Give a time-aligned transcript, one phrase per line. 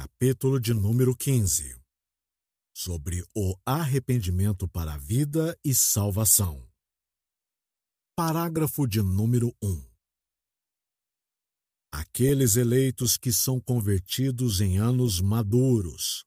[0.00, 1.76] Capítulo de número 15
[2.72, 6.64] Sobre o arrependimento para a vida e salvação.
[8.14, 9.84] Parágrafo de número 1
[11.90, 16.24] Aqueles eleitos que são convertidos em anos maduros,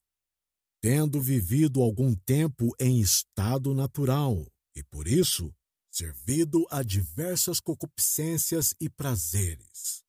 [0.81, 4.45] tendo vivido algum tempo em estado natural
[4.75, 5.49] e, por isso,
[5.89, 10.00] servido a diversas concupiscências e prazeres.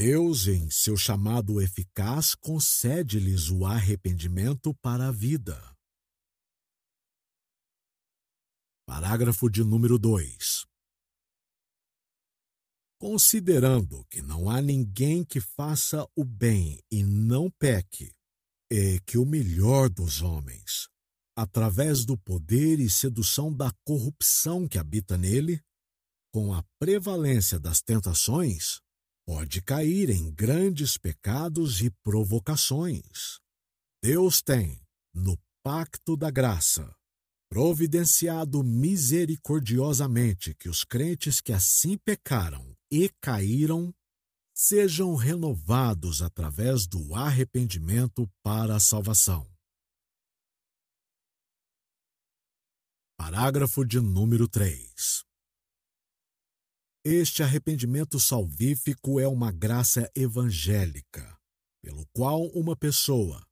[0.00, 5.60] Deus, em seu chamado eficaz, concede-lhes o arrependimento para a vida.
[8.86, 10.64] Parágrafo de número 2.
[13.00, 18.14] Considerando que não há ninguém que faça o bem e não peque,
[18.70, 20.88] e que o melhor dos homens,
[21.36, 25.60] através do poder e sedução da corrupção que habita nele,
[26.32, 28.80] com a prevalência das tentações,
[29.28, 33.38] pode cair em grandes pecados e provocações.
[34.02, 34.80] Deus tem,
[35.12, 36.96] no pacto da graça,
[37.50, 43.94] providenciado misericordiosamente que os crentes que assim pecaram e caíram
[44.54, 49.46] sejam renovados através do arrependimento para a salvação.
[53.18, 55.27] Parágrafo de número 3.
[57.10, 61.38] Este arrependimento salvífico é uma graça evangélica,
[61.82, 63.42] pelo qual uma pessoa,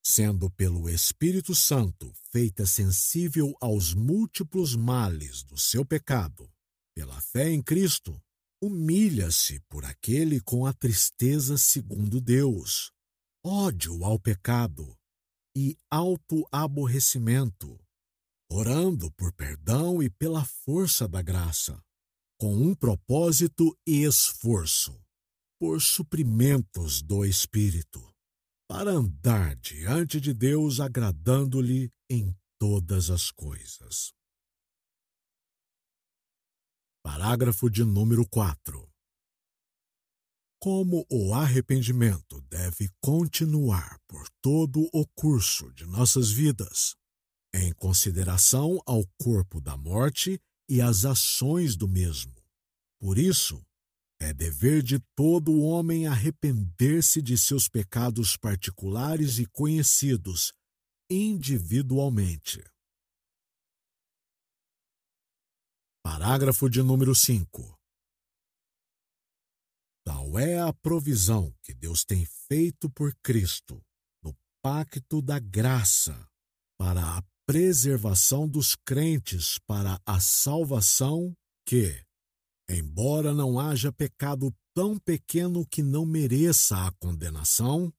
[0.00, 6.48] sendo pelo Espírito Santo feita sensível aos múltiplos males do seu pecado,
[6.94, 8.16] pela fé em Cristo,
[8.62, 12.92] humilha-se por aquele com a tristeza segundo Deus,
[13.44, 14.96] ódio ao pecado
[15.56, 17.76] e auto-aborrecimento
[18.48, 21.80] orando por perdão e pela força da graça,
[22.40, 24.98] com um propósito e esforço,
[25.60, 28.00] por suprimentos do Espírito,
[28.66, 34.14] para andar diante de Deus agradando-lhe em todas as coisas.
[37.04, 38.90] Parágrafo de número 4.
[40.58, 46.96] Como o arrependimento deve continuar por todo o curso de nossas vidas,
[47.52, 50.40] em consideração ao corpo da morte
[50.70, 52.32] e às ações do mesmo.
[53.00, 53.60] Por isso,
[54.20, 60.52] é dever de todo homem arrepender-se de seus pecados particulares e conhecidos
[61.10, 62.62] individualmente.
[66.04, 67.76] Parágrafo de número 5.
[70.04, 73.84] Tal é a provisão que Deus tem feito por Cristo
[74.22, 76.28] no pacto da graça
[76.78, 81.34] para a preservação dos crentes para a salvação
[81.66, 82.00] que,
[82.68, 87.92] embora não haja pecado tão pequeno que não mereça a condenação,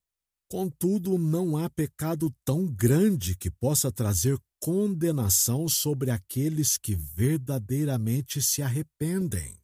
[0.50, 8.62] contudo não há pecado tão grande que possa trazer condenação sobre aqueles que verdadeiramente se
[8.62, 9.60] arrependem,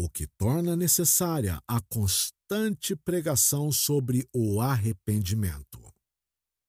[0.00, 5.95] o que torna necessária a constante pregação sobre o arrependimento.